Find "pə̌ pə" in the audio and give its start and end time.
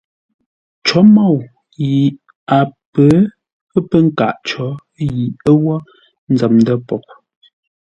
2.93-3.97